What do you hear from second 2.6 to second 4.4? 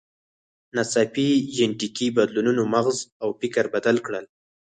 مغز او فکر بدل کړل.